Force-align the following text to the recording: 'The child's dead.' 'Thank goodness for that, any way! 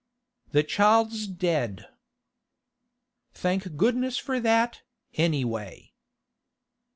'The 0.49 0.63
child's 0.63 1.27
dead.' 1.27 1.85
'Thank 3.35 3.77
goodness 3.77 4.17
for 4.17 4.39
that, 4.39 4.81
any 5.13 5.45
way! 5.45 5.93